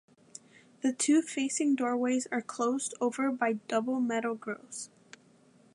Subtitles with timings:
[0.81, 4.89] The two facing doorways are closed over by double metal grills.